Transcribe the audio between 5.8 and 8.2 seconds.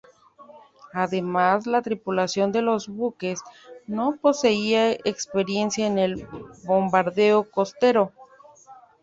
en el bombardeo costero.